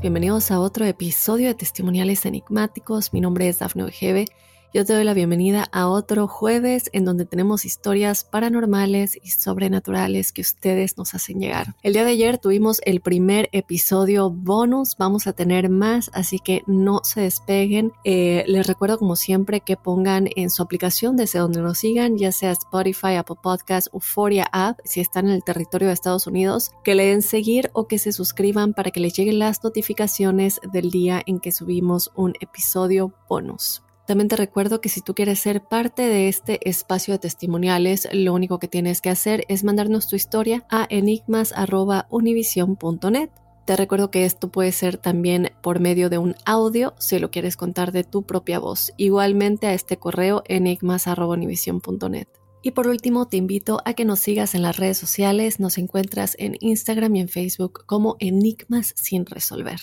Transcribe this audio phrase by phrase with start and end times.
[0.00, 3.12] Bienvenidos a otro episodio de Testimoniales Enigmáticos.
[3.12, 4.26] Mi nombre es Dafne Ojeve
[4.74, 10.32] yo te doy la bienvenida a otro jueves en donde tenemos historias paranormales y sobrenaturales
[10.32, 11.76] que ustedes nos hacen llegar.
[11.84, 16.64] El día de ayer tuvimos el primer episodio bonus, vamos a tener más, así que
[16.66, 17.92] no se despeguen.
[18.02, 22.32] Eh, les recuerdo como siempre que pongan en su aplicación desde donde nos sigan, ya
[22.32, 26.96] sea Spotify, Apple Podcast, Euphoria App, si están en el territorio de Estados Unidos, que
[26.96, 31.22] le den seguir o que se suscriban para que les lleguen las notificaciones del día
[31.26, 33.83] en que subimos un episodio bonus.
[34.06, 38.34] También te recuerdo que si tú quieres ser parte de este espacio de testimoniales, lo
[38.34, 43.30] único que tienes que hacer es mandarnos tu historia a enigmas.univision.net.
[43.64, 47.56] Te recuerdo que esto puede ser también por medio de un audio si lo quieres
[47.56, 48.92] contar de tu propia voz.
[48.98, 52.28] Igualmente a este correo enigmas.univision.net.
[52.60, 55.60] Y por último, te invito a que nos sigas en las redes sociales.
[55.60, 59.80] Nos encuentras en Instagram y en Facebook como Enigmas sin resolver.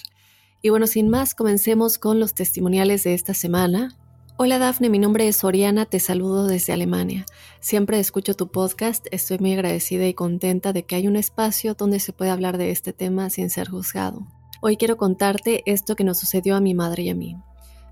[0.62, 3.98] Y bueno, sin más, comencemos con los testimoniales de esta semana.
[4.38, 7.26] Hola Dafne, mi nombre es Oriana, te saludo desde Alemania.
[7.60, 12.00] Siempre escucho tu podcast, estoy muy agradecida y contenta de que hay un espacio donde
[12.00, 14.26] se puede hablar de este tema sin ser juzgado.
[14.62, 17.38] Hoy quiero contarte esto que nos sucedió a mi madre y a mí.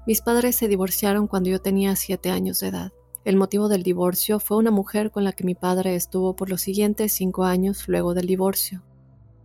[0.07, 2.93] Mis padres se divorciaron cuando yo tenía 7 años de edad.
[3.25, 6.61] El motivo del divorcio fue una mujer con la que mi padre estuvo por los
[6.61, 8.81] siguientes 5 años luego del divorcio.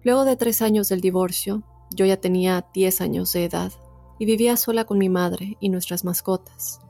[0.04, 3.72] Luego de 3 años del divorcio, yo ya tenía 10 años de edad
[4.18, 6.80] y vivía sola con mi madre y nuestras mascotas.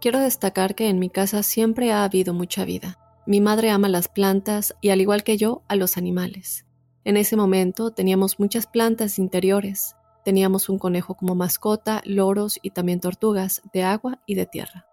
[0.00, 2.98] Quiero destacar que en mi casa siempre ha habido mucha vida.
[3.26, 6.66] Mi madre ama las plantas y al igual que yo, a los animales.
[7.04, 9.96] En ese momento teníamos muchas plantas interiores.
[10.24, 14.86] Teníamos un conejo como mascota, loros y también tortugas de agua y de tierra.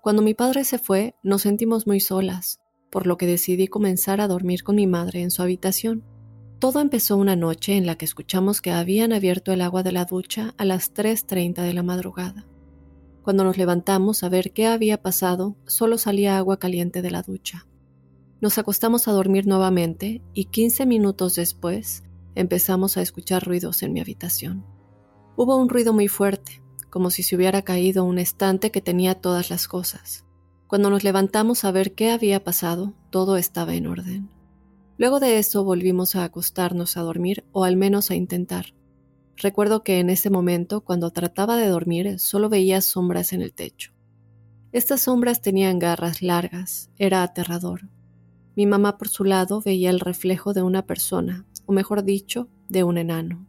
[0.00, 4.28] Cuando mi padre se fue, nos sentimos muy solas, por lo que decidí comenzar a
[4.28, 6.04] dormir con mi madre en su habitación.
[6.60, 10.04] Todo empezó una noche en la que escuchamos que habían abierto el agua de la
[10.04, 12.46] ducha a las 3.30 de la madrugada.
[13.26, 17.66] Cuando nos levantamos a ver qué había pasado, solo salía agua caliente de la ducha.
[18.40, 22.04] Nos acostamos a dormir nuevamente y 15 minutos después
[22.36, 24.64] empezamos a escuchar ruidos en mi habitación.
[25.34, 29.50] Hubo un ruido muy fuerte, como si se hubiera caído un estante que tenía todas
[29.50, 30.24] las cosas.
[30.68, 34.30] Cuando nos levantamos a ver qué había pasado, todo estaba en orden.
[34.98, 38.66] Luego de eso volvimos a acostarnos a dormir o al menos a intentar.
[39.36, 43.92] Recuerdo que en ese momento, cuando trataba de dormir, solo veía sombras en el techo.
[44.72, 47.88] Estas sombras tenían garras largas, era aterrador.
[48.56, 52.82] Mi mamá por su lado veía el reflejo de una persona, o mejor dicho, de
[52.82, 53.46] un enano.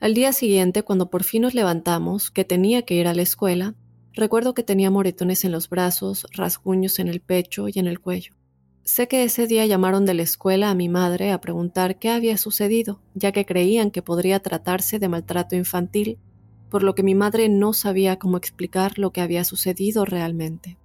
[0.00, 3.74] Al día siguiente, cuando por fin nos levantamos, que tenía que ir a la escuela,
[4.14, 8.39] recuerdo que tenía moretones en los brazos, rasguños en el pecho y en el cuello.
[8.90, 12.36] Sé que ese día llamaron de la escuela a mi madre a preguntar qué había
[12.36, 16.18] sucedido, ya que creían que podría tratarse de maltrato infantil,
[16.70, 20.76] por lo que mi madre no sabía cómo explicar lo que había sucedido realmente.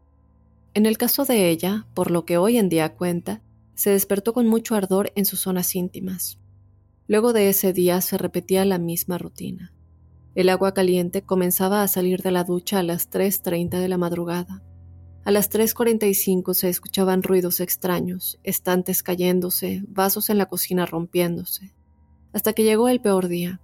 [0.76, 3.42] En el caso de ella, por lo que hoy en día cuenta,
[3.74, 6.38] se despertó con mucho ardor en sus zonas íntimas.
[7.08, 9.74] Luego de ese día se repetía la misma rutina.
[10.36, 14.62] El agua caliente comenzaba a salir de la ducha a las 3.30 de la madrugada
[15.26, 21.74] a las 3.45 se escuchaban ruidos extraños, estantes cayéndose, vasos en la cocina rompiéndose.
[22.32, 23.60] Hasta que llegó el peor día.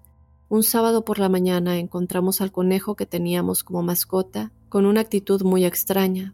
[0.49, 5.43] Un sábado por la mañana encontramos al conejo que teníamos como mascota con una actitud
[5.43, 6.33] muy extraña.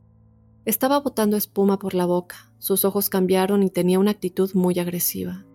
[0.63, 5.45] Estaba botando espuma por la boca, sus ojos cambiaron y tenía una actitud muy agresiva.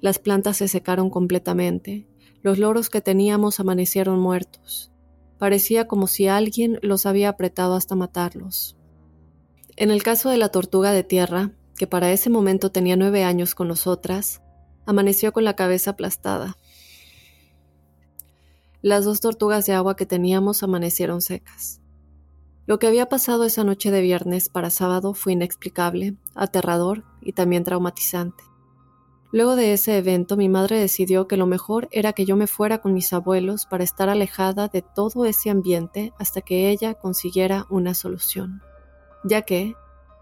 [0.00, 2.06] Las plantas se secaron completamente,
[2.40, 4.92] los loros que teníamos amanecieron muertos.
[5.38, 8.77] Parecía como si alguien los había apretado hasta matarlos.
[9.80, 13.54] En el caso de la tortuga de tierra, que para ese momento tenía nueve años
[13.54, 14.42] con nosotras,
[14.86, 16.56] amaneció con la cabeza aplastada.
[18.82, 21.80] Las dos tortugas de agua que teníamos amanecieron secas.
[22.66, 27.62] Lo que había pasado esa noche de viernes para sábado fue inexplicable, aterrador y también
[27.62, 28.42] traumatizante.
[29.30, 32.78] Luego de ese evento mi madre decidió que lo mejor era que yo me fuera
[32.78, 37.94] con mis abuelos para estar alejada de todo ese ambiente hasta que ella consiguiera una
[37.94, 38.60] solución,
[39.24, 39.74] ya que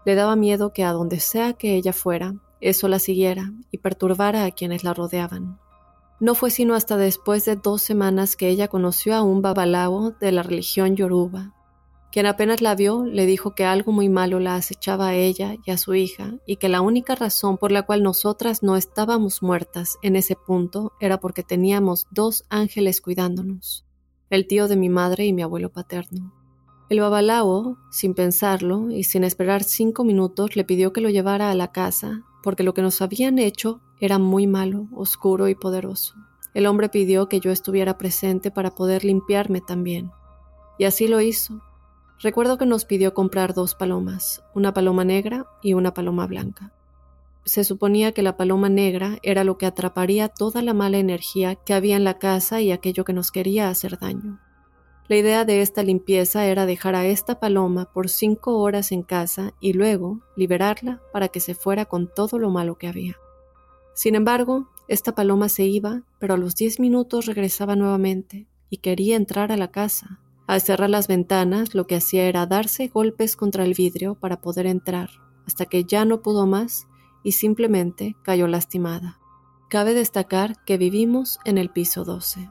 [0.05, 4.45] le daba miedo que a donde sea que ella fuera, eso la siguiera y perturbara
[4.45, 5.59] a quienes la rodeaban.
[6.19, 10.31] No fue sino hasta después de dos semanas que ella conoció a un babalao de
[10.31, 11.53] la religión yoruba.
[12.11, 15.71] Quien apenas la vio le dijo que algo muy malo la acechaba a ella y
[15.71, 19.97] a su hija y que la única razón por la cual nosotras no estábamos muertas
[20.01, 23.85] en ese punto era porque teníamos dos ángeles cuidándonos,
[24.29, 26.36] el tío de mi madre y mi abuelo paterno.
[26.89, 31.55] El babalao, sin pensarlo y sin esperar cinco minutos, le pidió que lo llevara a
[31.55, 36.15] la casa porque lo que nos habían hecho era muy malo, oscuro y poderoso.
[36.53, 40.11] El hombre pidió que yo estuviera presente para poder limpiarme también.
[40.77, 41.61] Y así lo hizo.
[42.19, 46.71] Recuerdo que nos pidió comprar dos palomas, una paloma negra y una paloma blanca.
[47.43, 51.73] Se suponía que la paloma negra era lo que atraparía toda la mala energía que
[51.73, 54.39] había en la casa y aquello que nos quería hacer daño.
[55.09, 59.53] La idea de esta limpieza era dejar a esta paloma por cinco horas en casa
[59.61, 63.15] y luego liberarla para que se fuera con todo lo malo que había.
[63.93, 69.15] Sin embargo, esta paloma se iba, pero a los diez minutos regresaba nuevamente y quería
[69.15, 70.19] entrar a la casa.
[70.45, 74.65] Al cerrar las ventanas, lo que hacía era darse golpes contra el vidrio para poder
[74.65, 75.09] entrar,
[75.45, 76.87] hasta que ya no pudo más
[77.23, 79.19] y simplemente cayó lastimada.
[79.69, 82.49] Cabe destacar que vivimos en el piso 12.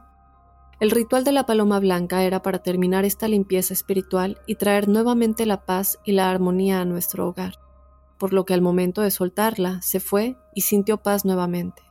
[0.79, 5.47] El ritual de la paloma blanca era para terminar esta limpieza espiritual y traer nuevamente
[5.47, 7.55] la paz y la armonía a nuestro hogar,
[8.19, 11.83] por lo que al momento de soltarla se fue y sintió paz nuevamente.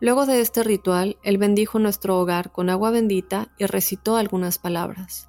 [0.00, 5.28] Luego de este ritual, él bendijo nuestro hogar con agua bendita y recitó algunas palabras.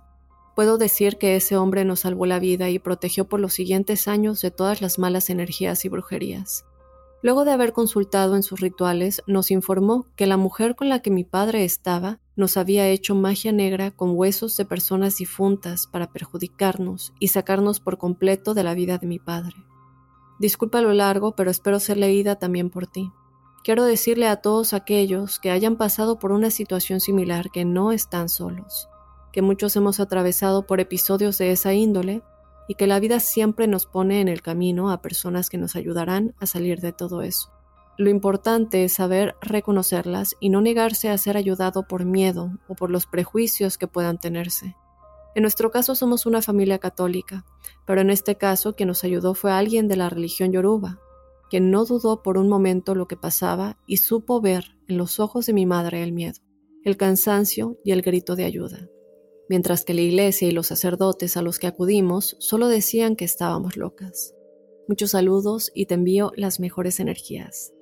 [0.56, 4.42] Puedo decir que ese hombre nos salvó la vida y protegió por los siguientes años
[4.42, 6.66] de todas las malas energías y brujerías.
[7.22, 11.12] Luego de haber consultado en sus rituales, nos informó que la mujer con la que
[11.12, 17.14] mi padre estaba nos había hecho magia negra con huesos de personas difuntas para perjudicarnos
[17.20, 19.56] y sacarnos por completo de la vida de mi padre.
[20.40, 23.12] Disculpa lo largo, pero espero ser leída también por ti.
[23.64, 28.28] Quiero decirle a todos aquellos que hayan pasado por una situación similar que no están
[28.28, 28.90] solos,
[29.32, 32.24] que muchos hemos atravesado por episodios de esa índole
[32.68, 36.34] y que la vida siempre nos pone en el camino a personas que nos ayudarán
[36.40, 37.52] a salir de todo eso.
[37.98, 42.90] Lo importante es saber reconocerlas y no negarse a ser ayudado por miedo o por
[42.90, 44.76] los prejuicios que puedan tenerse.
[45.36, 47.46] En nuestro caso somos una familia católica,
[47.86, 51.00] pero en este caso quien nos ayudó fue alguien de la religión yoruba,
[51.50, 55.46] quien no dudó por un momento lo que pasaba y supo ver en los ojos
[55.46, 56.40] de mi madre el miedo,
[56.84, 58.90] el cansancio y el grito de ayuda
[59.52, 63.76] mientras que la iglesia y los sacerdotes a los que acudimos solo decían que estábamos
[63.76, 64.34] locas.
[64.88, 67.74] Muchos saludos y te envío las mejores energías.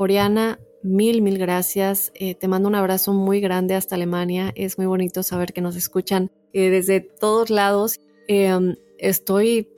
[0.00, 2.12] Oriana, mil, mil gracias.
[2.14, 4.52] Eh, te mando un abrazo muy grande hasta Alemania.
[4.54, 7.98] Es muy bonito saber que nos escuchan eh, desde todos lados.
[8.28, 9.68] Em, estoy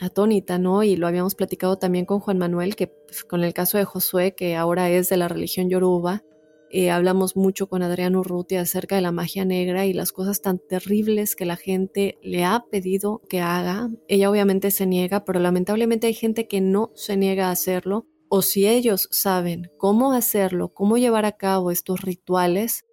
[0.00, 0.82] atónita, ¿no?
[0.82, 4.34] Y lo habíamos platicado también con Juan Manuel, que pues, con el caso de Josué,
[4.34, 6.24] que ahora es de la religión yoruba,
[6.72, 10.58] eh, hablamos mucho con Adrián Urruti acerca de la magia negra y las cosas tan
[10.58, 13.88] terribles que la gente le ha pedido que haga.
[14.08, 18.06] Ella obviamente se niega, pero lamentablemente hay gente que no se niega a hacerlo.
[18.32, 22.84] O si ellos saben cómo hacerlo, cómo llevar a cabo estos rituales,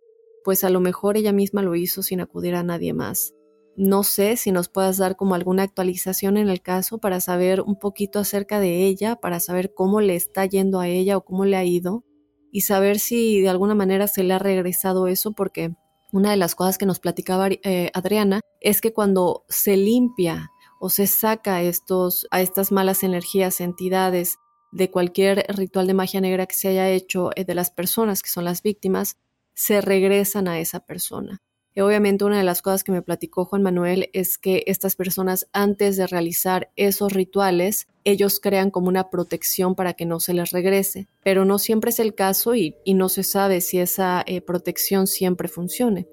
[0.44, 3.36] pues a lo mejor ella misma lo hizo sin acudir a nadie más.
[3.76, 7.78] No sé si nos puedas dar como alguna actualización en el caso para saber un
[7.78, 11.56] poquito acerca de ella, para saber cómo le está yendo a ella o cómo le
[11.56, 12.04] ha ido
[12.52, 15.76] y saber si de alguna manera se le ha regresado eso, porque
[16.12, 20.90] una de las cosas que nos platicaba eh, Adriana es que cuando se limpia o
[20.90, 24.40] se saca estos, a estas malas energías, entidades
[24.72, 28.30] de cualquier ritual de magia negra que se haya hecho eh, de las personas que
[28.30, 29.18] son las víctimas,
[29.54, 31.42] se regresan a esa persona.
[31.78, 35.48] Y obviamente una de las cosas que me platicó Juan Manuel es que estas personas
[35.54, 40.50] antes de realizar esos rituales, ellos crean como una protección para que no se les
[40.50, 45.06] regrese, pero no siempre es el caso y, no se sabe si esa eh, protección
[45.06, 46.08] siempre funcione.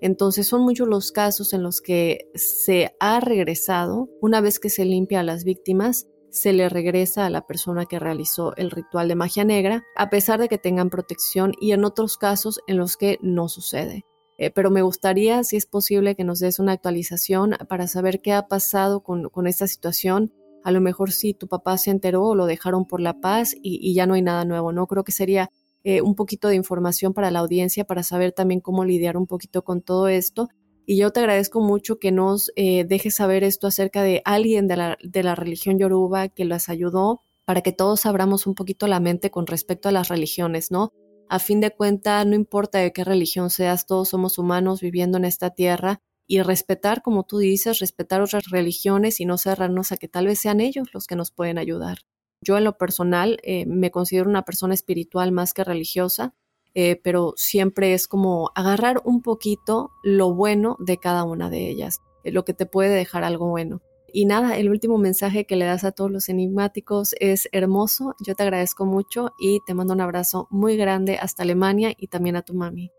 [0.00, 4.84] Entonces son muchos los casos en los que se ha regresado, una vez que se
[4.84, 6.06] limpia a las víctimas,
[6.40, 10.40] se le regresa a la persona que realizó el ritual de magia negra, a pesar
[10.40, 14.04] de que tengan protección y en otros casos en los que no sucede.
[14.38, 18.32] Eh, pero me gustaría, si es posible, que nos des una actualización para saber qué
[18.32, 20.32] ha pasado con, esta situación.
[20.62, 23.92] A lo mejor si tu papá se enteró o lo dejaron por la paz y,
[23.94, 24.86] ya no hay nada nuevo, ¿no?
[24.86, 25.50] Creo que sería
[25.82, 29.64] eh, un poquito de información para la audiencia para saber también cómo lidiar un poquito
[29.64, 30.48] con todo esto.
[30.90, 34.76] Y yo te agradezco mucho que nos eh, dejes saber esto acerca de alguien de
[34.78, 38.98] la, de la religión yoruba que las ayudó para que todos abramos un poquito la
[38.98, 40.94] mente con respecto a las religiones, ¿no?
[41.28, 45.26] A fin de cuentas, no importa de qué religión seas, todos somos humanos viviendo en
[45.26, 50.08] esta tierra y respetar, como tú dices, respetar otras religiones y no cerrarnos a que
[50.08, 51.98] tal vez sean ellos los que nos pueden ayudar.
[52.42, 56.34] Yo en lo personal eh, me considero una persona espiritual más que religiosa,
[56.80, 62.02] eh, pero siempre es como agarrar un poquito lo bueno de cada una de ellas,
[62.22, 63.82] eh, lo que te puede dejar algo bueno.
[64.12, 68.14] Y nada, el último mensaje que le das a todos los enigmáticos es hermoso.
[68.24, 72.36] Yo te agradezco mucho y te mando un abrazo muy grande hasta Alemania y también
[72.36, 72.92] a tu mami.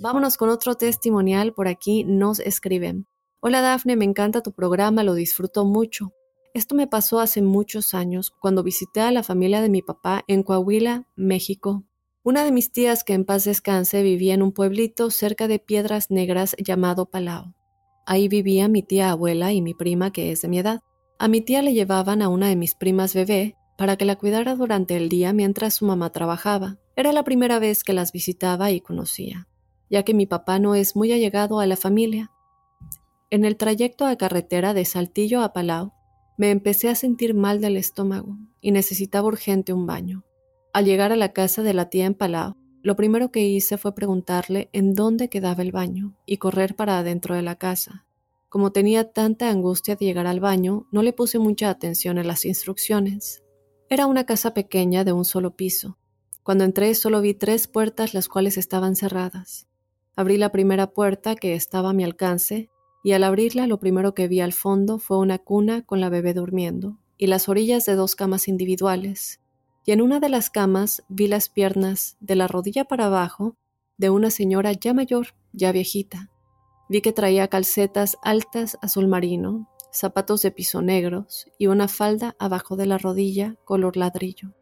[0.00, 1.54] Vámonos con otro testimonial.
[1.54, 3.06] Por aquí nos escriben.
[3.38, 6.12] Hola Dafne, me encanta tu programa, lo disfruto mucho.
[6.52, 10.42] Esto me pasó hace muchos años cuando visité a la familia de mi papá en
[10.42, 11.84] Coahuila, México.
[12.26, 16.10] Una de mis tías que en paz descanse vivía en un pueblito cerca de Piedras
[16.10, 17.52] Negras llamado Palau.
[18.06, 20.80] Ahí vivía mi tía abuela y mi prima que es de mi edad.
[21.18, 24.54] A mi tía le llevaban a una de mis primas bebé para que la cuidara
[24.54, 26.78] durante el día mientras su mamá trabajaba.
[26.96, 29.46] Era la primera vez que las visitaba y conocía,
[29.90, 32.30] ya que mi papá no es muy allegado a la familia.
[33.28, 35.92] En el trayecto a carretera de Saltillo a Palau,
[36.38, 40.24] me empecé a sentir mal del estómago y necesitaba urgente un baño.
[40.74, 42.16] Al llegar a la casa de la tía en
[42.82, 47.36] lo primero que hice fue preguntarle en dónde quedaba el baño y correr para adentro
[47.36, 48.06] de la casa.
[48.48, 52.44] Como tenía tanta angustia de llegar al baño, no le puse mucha atención en las
[52.44, 53.44] instrucciones.
[53.88, 55.96] Era una casa pequeña de un solo piso.
[56.42, 59.68] Cuando entré solo vi tres puertas las cuales estaban cerradas.
[60.16, 62.68] Abrí la primera puerta que estaba a mi alcance
[63.04, 66.34] y al abrirla lo primero que vi al fondo fue una cuna con la bebé
[66.34, 69.40] durmiendo y las orillas de dos camas individuales,
[69.84, 73.56] y en una de las camas vi las piernas de la rodilla para abajo
[73.96, 76.30] de una señora ya mayor, ya viejita.
[76.88, 82.76] Vi que traía calcetas altas azul marino, zapatos de piso negros y una falda abajo
[82.76, 84.54] de la rodilla color ladrillo.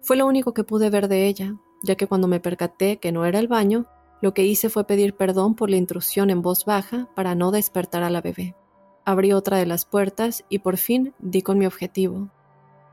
[0.00, 3.26] Fue lo único que pude ver de ella, ya que cuando me percaté que no
[3.26, 3.86] era el baño,
[4.20, 8.02] lo que hice fue pedir perdón por la intrusión en voz baja para no despertar
[8.02, 8.56] a la bebé.
[9.04, 12.30] Abrí otra de las puertas y por fin di con mi objetivo.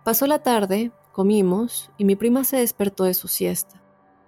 [0.04, 3.82] Pasó la tarde Comimos y mi prima se despertó de su siesta.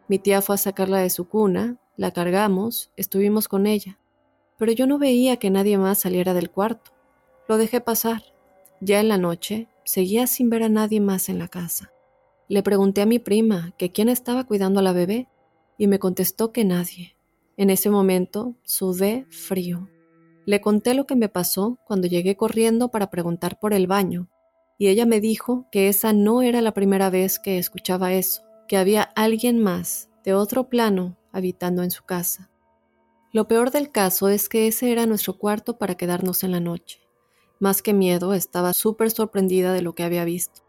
[0.08, 4.00] Mi tía fue a sacarla de su cuna, la cargamos, estuvimos con ella,
[4.58, 6.91] pero yo no veía que nadie más saliera del cuarto.
[7.50, 8.24] Lo dejé pasar.
[8.79, 11.91] Ya en la noche, seguía sin ver a nadie más en la casa.
[12.48, 15.27] Le pregunté a mi prima que quién estaba cuidando a la bebé
[15.77, 17.17] y me contestó que nadie.
[17.58, 19.89] En ese momento sudé frío.
[20.46, 24.29] Le conté lo que me pasó cuando llegué corriendo para preguntar por el baño
[24.77, 28.77] y ella me dijo que esa no era la primera vez que escuchaba eso, que
[28.77, 32.50] había alguien más, de otro plano, habitando en su casa.
[33.31, 37.00] Lo peor del caso es que ese era nuestro cuarto para quedarnos en la noche.
[37.60, 40.62] Más que miedo, estaba súper sorprendida de lo que había visto.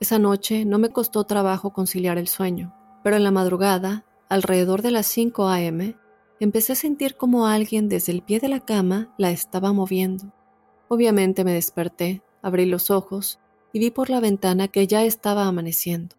[0.00, 4.90] Esa noche no me costó trabajo conciliar el sueño, pero en la madrugada, alrededor de
[4.90, 5.96] las 5 a.m.,
[6.40, 10.32] empecé a sentir como alguien desde el pie de la cama la estaba moviendo.
[10.88, 13.40] Obviamente me desperté, Abrí los ojos
[13.72, 16.14] y vi por la ventana que ya estaba amaneciendo,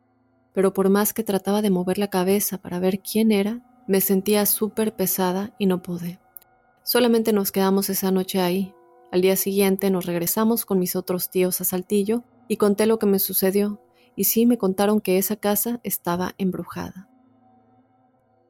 [0.53, 4.47] pero por más que trataba de mover la cabeza para ver quién era, me sentía
[4.47, 6.19] súper pesada y no pude.
[6.81, 8.73] Solamente nos quedamos esa noche ahí.
[9.11, 13.05] Al día siguiente nos regresamos con mis otros tíos a Saltillo y conté lo que
[13.05, 13.79] me sucedió,
[14.15, 17.07] y sí me contaron que esa casa estaba embrujada.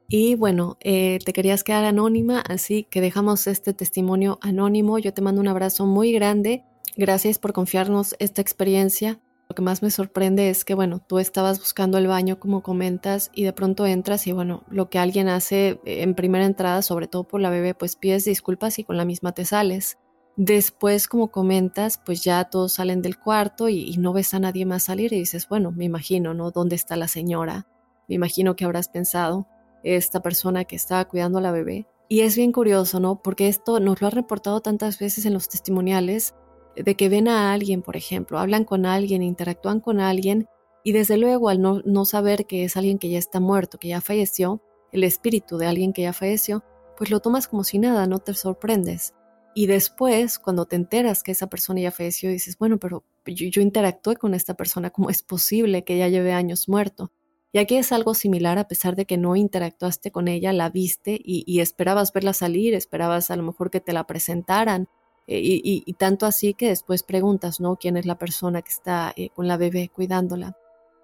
[0.08, 4.98] Y bueno, eh, te querías quedar anónima, así que dejamos este testimonio anónimo.
[4.98, 6.64] Yo te mando un abrazo muy grande
[6.98, 9.20] Gracias por confiarnos esta experiencia.
[9.50, 13.32] Lo que más me sorprende es que, bueno, tú estabas buscando el baño como comentas
[13.34, 17.26] y de pronto entras y, bueno, lo que alguien hace en primera entrada, sobre todo
[17.26, 19.98] por la bebé, pues pides disculpas y con la misma te sales.
[20.38, 24.66] Después, como comentas, pues ya todos salen del cuarto y, y no ves a nadie
[24.66, 26.52] más salir y dices, bueno, me imagino, ¿no?
[26.52, 27.68] ¿Dónde está la señora?
[28.08, 29.48] Me imagino que habrás pensado
[29.84, 31.88] esta persona que estaba cuidando a la bebé.
[32.08, 33.22] Y es bien curioso, ¿no?
[33.22, 36.36] Porque esto nos lo ha reportado tantas veces en los testimoniales
[36.76, 40.48] de que ven a alguien, por ejemplo, hablan con alguien, interactúan con alguien
[40.84, 44.02] y desde luego al no, saber que es alguien que ya está muerto, que ya
[44.02, 46.64] falleció, el espíritu de alguien que ya falleció,
[46.98, 49.14] pues lo tomas como si nada, no te sorprendes.
[49.56, 53.62] Y después, cuando te enteras que esa persona ya falleció, dices, bueno, pero yo, yo
[53.62, 57.12] interactué con esta persona, ¿cómo es posible que ya lleve años muerto?
[57.56, 61.18] Y aquí es algo similar, a pesar de que no interactuaste con ella, la viste
[61.24, 64.90] y, esperabas verla salir, esperabas a lo mejor que te la presentaran.
[65.28, 67.78] Y, tanto así que después preguntas, ¿no?
[67.78, 70.56] ¿Quién es la persona que está eh, con la bebé cuidándola?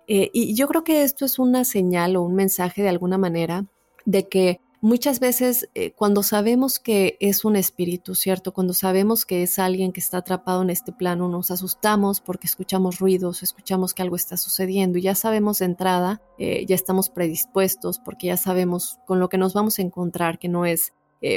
[0.08, 3.66] Eh, y yo creo que esto es una señal o un mensaje de alguna manera
[4.06, 8.52] de que Muchas veces eh, cuando sabemos que es un espíritu, ¿cierto?
[8.52, 12.98] Cuando sabemos que es alguien que está atrapado en este plano, nos asustamos porque escuchamos
[12.98, 18.26] ruidos, escuchamos que algo está sucediendo y ya sabemos de entrada, ya estamos predispuestos porque
[18.26, 20.94] ya sabemos con lo que nos vamos a encontrar, que no es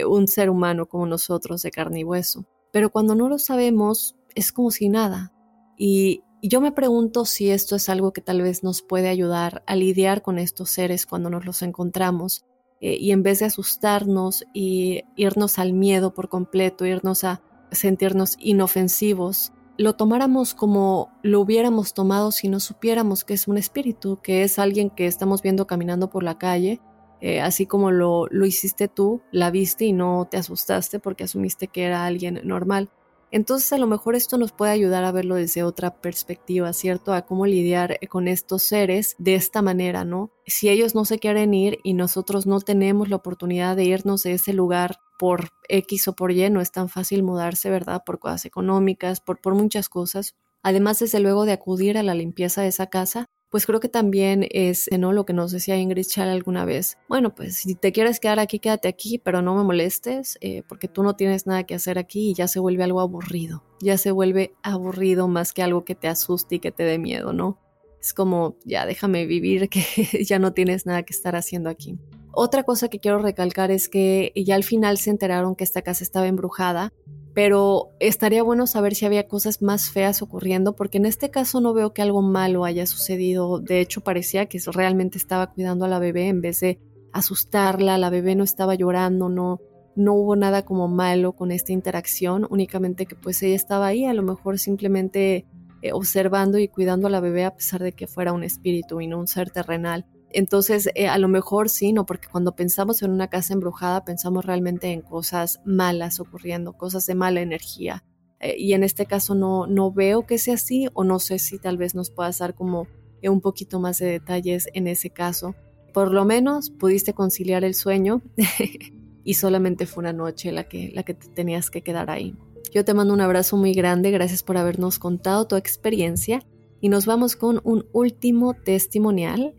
[0.09, 2.47] un ser humano como nosotros de carne y hueso.
[2.75, 5.33] Pero cuando no lo sabemos, es como si nada.
[5.79, 9.77] Y, yo me pregunto si esto es algo que tal vez nos puede ayudar a
[9.77, 12.45] lidiar con estos seres cuando nos los encontramos
[12.83, 17.41] eh, y en vez de asustarnos y irnos al miedo por completo, irnos a
[17.71, 24.21] sentirnos inofensivos, lo tomáramos como lo hubiéramos tomado si no supiéramos que es un espíritu,
[24.21, 26.83] que es alguien que estamos viendo caminando por la calle,
[27.27, 31.69] eh, así como lo, lo hiciste tú, la viste y no te asustaste porque asumiste
[31.69, 32.91] que era alguien normal.
[33.31, 37.15] Entonces a lo mejor esto nos puede ayudar a verlo desde otra perspectiva, ¿cierto?
[37.15, 40.33] A cómo lidiar con estos seres de esta manera, ¿no?
[40.45, 44.33] Si ellos no se quieren ir y nosotros no tenemos la oportunidad de irnos de
[44.33, 48.03] ese lugar por X o por Y, no es tan fácil mudarse, ¿verdad?
[48.05, 50.37] Por cosas económicas, por, por muchas cosas.
[50.63, 54.49] Además, desde luego de acudir a la limpieza de esa casa, pues creo que también
[54.51, 55.13] es ¿no?
[55.13, 56.99] lo que nos decía Ingrid Chal alguna vez.
[57.09, 60.89] Bueno, pues si te quieres quedar aquí, quédate aquí, pero no me molestes, eh, porque
[60.89, 63.63] tú no tienes nada que hacer aquí y ya se vuelve algo aburrido.
[63.81, 67.33] Ya se vuelve aburrido más que algo que te asuste y que te dé miedo,
[67.33, 67.61] ¿no?
[68.01, 71.97] Es como, ya déjame vivir, que ya no tienes nada que estar haciendo aquí.
[72.37, 76.05] Otra cosa que quiero recalcar es que ya al final se enteraron que esta casa
[76.05, 76.93] estaba embrujada
[77.35, 81.75] pero estaría bueno saber si había cosas más feas ocurriendo, porque en este caso no
[81.75, 83.59] veo que algo malo haya sucedido.
[83.59, 86.79] De hecho, parecía que realmente estaba cuidando a la bebé en vez de
[87.13, 89.61] asustarla, la bebé no estaba llorando, no,
[89.97, 94.15] no hubo nada como malo con esta interacción, únicamente que pues ella estaba ahí, a
[94.15, 95.45] lo mejor simplemente
[95.83, 99.09] eh, observando y cuidando a la bebé a pesar de que fuera un espíritu y
[99.09, 100.07] no un ser terrenal.
[100.35, 104.45] Entonces, eh, a lo mejor sí, no, porque cuando pensamos en una casa embrujada, pensamos
[104.45, 108.05] realmente en cosas malas ocurriendo, cosas de mala energía.
[108.41, 111.61] Eh, y en este caso no, no veo que sea así, o no sé si
[111.61, 112.89] tal vez nos puedas dar como
[113.23, 115.55] eh, un poquito más de detalles en ese caso.
[115.93, 118.21] Por lo menos pudiste conciliar el sueño
[119.25, 122.35] y solamente fue una noche la que, la que te tenías que quedar ahí.
[122.73, 126.45] Yo te mando un abrazo muy grande, gracias por habernos contado tu experiencia
[126.81, 129.55] y nos vamos con un último testimonial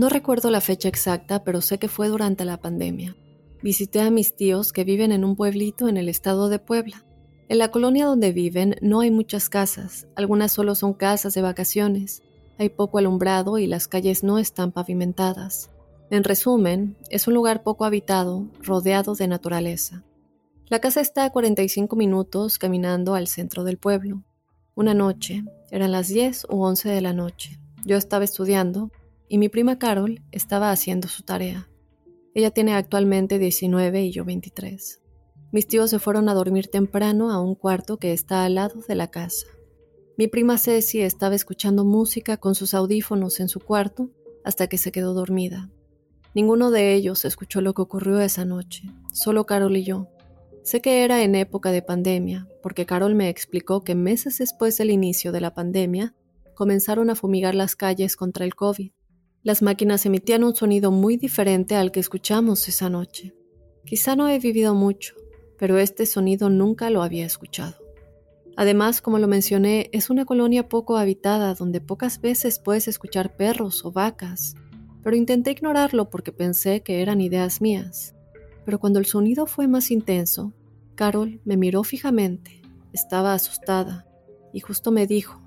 [0.00, 3.14] no recuerdo la fecha exacta, pero sé que fue durante la pandemia.
[3.62, 7.04] Visité a mis tíos que viven en un pueblito en el estado de Puebla.
[7.50, 12.22] En la colonia donde viven no hay muchas casas, algunas solo son casas de vacaciones.
[12.56, 15.68] Hay poco alumbrado y las calles no están pavimentadas.
[16.08, 20.02] En resumen, es un lugar poco habitado, rodeado de naturaleza.
[20.70, 24.22] La casa está a 45 minutos caminando al centro del pueblo.
[24.74, 27.60] Una noche, eran las 10 u 11 de la noche.
[27.84, 28.90] Yo estaba estudiando
[29.30, 31.68] y mi prima Carol estaba haciendo su tarea.
[32.34, 35.00] Ella tiene actualmente 19 y yo 23.
[35.52, 38.96] Mis tíos se fueron a dormir temprano a un cuarto que está al lado de
[38.96, 39.46] la casa.
[40.18, 44.10] Mi prima Ceci estaba escuchando música con sus audífonos en su cuarto
[44.44, 45.70] hasta que se quedó dormida.
[46.34, 50.08] Ninguno de ellos escuchó lo que ocurrió esa noche, solo Carol y yo.
[50.64, 54.90] Sé que era en época de pandemia, porque Carol me explicó que meses después del
[54.90, 56.16] inicio de la pandemia
[56.56, 58.90] comenzaron a fumigar las calles contra el COVID
[59.42, 63.34] las máquinas emitían un sonido muy diferente al que escuchamos esa noche.
[63.86, 65.14] Quizá no he vivido mucho,
[65.58, 67.76] pero este sonido nunca lo había escuchado.
[68.56, 73.82] Además, como lo mencioné, es una colonia poco habitada donde pocas veces puedes escuchar perros
[73.86, 74.56] o vacas,
[75.02, 78.14] pero intenté ignorarlo porque pensé que eran ideas mías.
[78.66, 80.52] Pero cuando el sonido fue más intenso,
[80.94, 82.60] Carol me miró fijamente,
[82.92, 84.06] estaba asustada,
[84.52, 85.40] y justo me dijo,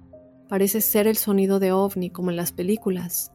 [0.49, 3.32] parece ser el sonido de ovni como en las películas,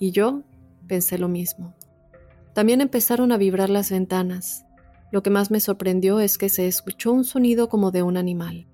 [0.00, 0.42] y yo
[0.88, 1.76] pensé lo mismo.
[2.52, 4.64] También empezaron a vibrar las ventanas.
[5.12, 8.66] Lo que más me sorprendió es que se escuchó un sonido como de un animal,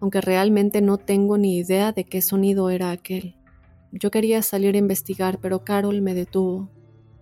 [0.00, 3.36] aunque realmente no tengo ni idea de qué sonido era aquel.
[3.92, 6.70] Yo quería salir a investigar, pero Carol me detuvo.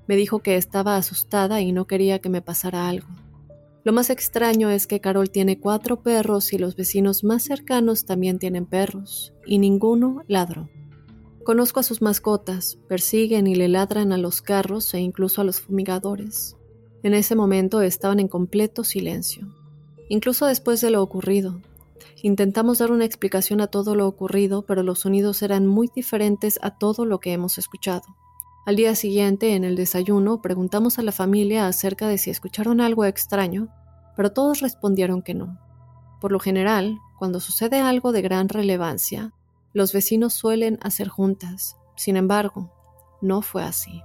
[0.07, 3.09] Me dijo que estaba asustada y no quería que me pasara algo.
[3.85, 8.39] Lo más extraño es que Carol tiene cuatro perros y los vecinos más cercanos también
[8.39, 10.69] tienen perros, y ninguno ladró.
[11.47, 15.63] Conozco a sus mascotas, persiguen y le ladran a los carros e incluso a los
[15.63, 16.57] fumigadores.
[17.03, 19.47] En ese momento estaban en completo silencio.
[20.11, 21.61] Incluso después de lo ocurrido,
[22.23, 26.77] Intentamos dar una explicación a todo lo ocurrido, pero los sonidos eran muy diferentes a
[26.77, 28.03] todo lo que hemos escuchado.
[28.65, 33.05] Al día siguiente, en el desayuno, preguntamos a la familia acerca de si escucharon algo
[33.05, 33.69] extraño,
[34.17, 35.59] pero todos respondieron que no.
[36.21, 39.33] Por lo general, cuando sucede algo de gran relevancia,
[39.77, 41.77] los vecinos suelen hacer juntas.
[41.97, 42.73] Sin embargo,
[43.21, 44.03] no fue así.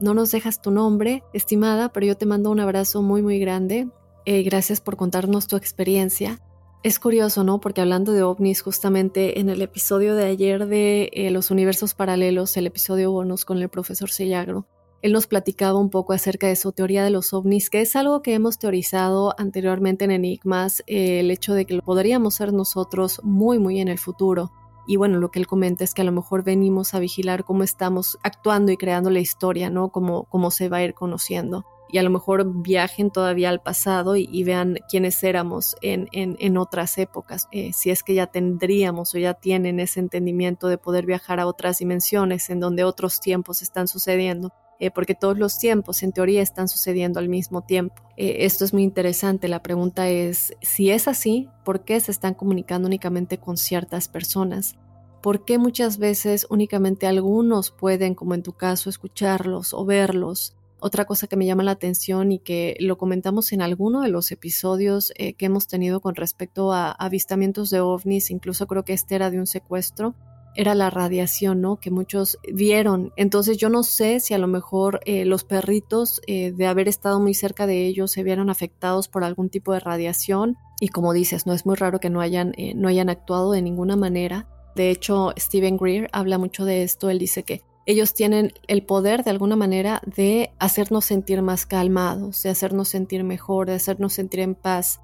[0.00, 3.88] No nos dejas tu nombre, estimada, pero yo te mando un abrazo muy muy grande.
[4.24, 6.38] Eh, gracias por contarnos tu experiencia.
[6.84, 7.58] Es curioso, ¿no?
[7.58, 12.56] Porque hablando de ovnis, justamente en el episodio de ayer de eh, los universos paralelos,
[12.56, 14.68] el episodio bonus con el profesor Sellagro,
[15.02, 18.22] él nos platicaba un poco acerca de su teoría de los ovnis, que es algo
[18.22, 23.20] que hemos teorizado anteriormente en Enigmas, eh, el hecho de que lo podríamos ser nosotros
[23.24, 24.52] muy, muy en el futuro.
[24.86, 27.62] Y bueno, lo que él comenta es que a lo mejor venimos a vigilar cómo
[27.62, 29.90] estamos actuando y creando la historia, ¿no?
[29.90, 34.16] Cómo, cómo se va a ir conociendo y a lo mejor viajen todavía al pasado
[34.16, 39.18] y, vean quiénes éramos en, en, otras épocas, eh, si es que ya tendríamos o
[39.18, 43.88] ya tienen ese entendimiento de poder viajar a otras dimensiones en donde otros tiempos están
[43.88, 44.54] sucediendo.
[44.82, 48.02] Eh, porque todos los tiempos en teoría están sucediendo al mismo tiempo.
[48.16, 49.46] Eh, esto es muy interesante.
[49.46, 54.74] La pregunta es, si es así, ¿por qué se están comunicando únicamente con ciertas personas?
[55.22, 60.56] ¿Por qué muchas veces únicamente algunos pueden, como en tu caso, escucharlos o verlos?
[60.80, 64.32] Otra cosa que me llama la atención y que lo comentamos en alguno de los
[64.32, 69.14] episodios eh, que hemos tenido con respecto a avistamientos de ovnis, incluso creo que este
[69.14, 70.16] era de un secuestro,
[70.54, 71.76] era la radiación, ¿no?
[71.76, 73.12] Que muchos vieron.
[73.16, 77.20] Entonces yo no sé si a lo mejor eh, los perritos, eh, de haber estado
[77.20, 80.56] muy cerca de ellos, se vieron afectados por algún tipo de radiación.
[80.80, 83.96] Y como dices, no es muy raro que no hayan, no hayan actuado de ninguna
[83.96, 84.48] manera.
[84.74, 87.08] De hecho, Stephen Greer habla mucho de esto.
[87.08, 92.42] Él dice que ellos tienen el poder de alguna manera de hacernos sentir más calmados,
[92.42, 95.00] de hacernos sentir mejor, de hacernos sentir en paz.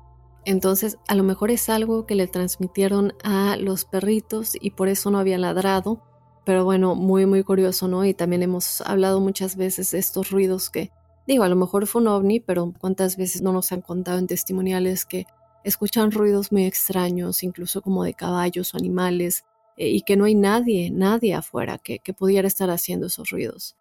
[0.48, 5.10] Entonces, a lo mejor es algo que le transmitieron a los perritos y por eso
[5.10, 6.02] no habían ladrado.
[6.46, 8.06] Pero bueno, muy, muy curioso, ¿no?
[8.06, 10.90] Y también hemos hablado muchas veces de estos ruidos que,
[11.26, 14.26] digo, a lo mejor fue un ovni, pero cuántas veces no nos han contado en
[14.26, 15.26] testimoniales que
[15.64, 19.44] escuchan ruidos muy extraños, incluso como de caballos o animales,
[19.76, 23.76] eh, y que no hay nadie, nadie afuera que, pudiera estar haciendo esos ruidos.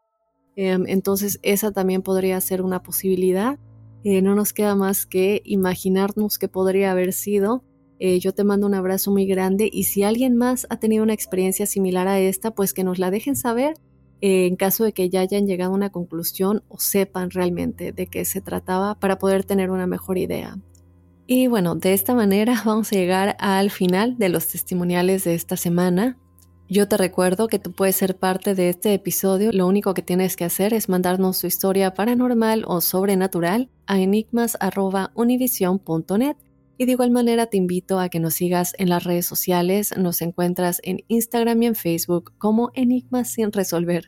[0.58, 3.58] Em, entonces esa también podría ser una posibilidad.
[4.04, 7.64] Eh, no nos queda más que imaginarnos que podría haber sido.
[8.00, 11.14] Eh, yo te mando un abrazo muy grande y si alguien más ha tenido una
[11.14, 13.74] experiencia similar a esta, pues que nos la dejen saber
[14.22, 18.26] en caso de que ya hayan llegado a una conclusión o sepan realmente de qué
[18.26, 20.58] se trataba para poder tener una mejor idea.
[21.28, 25.58] Y bueno, de esta manera vamos a llegar al final de los testimoniales de esta
[25.58, 26.18] semana.
[26.70, 29.54] Yo te recuerdo que tú puedes ser parte de este episodio.
[29.54, 36.36] Lo único que tienes que hacer es mandarnos tu historia paranormal o sobrenatural a enigmas.univision.net.
[36.80, 39.94] Y de igual manera te invito a que nos sigas en las redes sociales.
[39.98, 44.08] Nos encuentras en Instagram y en Facebook como Enigmas sin resolver.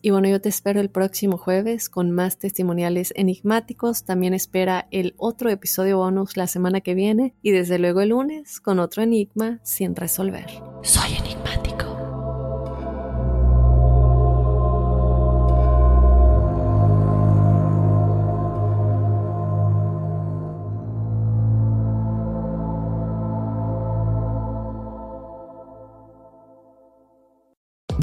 [0.00, 4.04] Y bueno, yo te espero el próximo jueves con más testimoniales enigmáticos.
[4.04, 8.60] También espera el otro episodio bonus la semana que viene y desde luego el lunes
[8.60, 10.46] con otro enigma sin resolver.
[10.82, 11.45] Soy enigmático.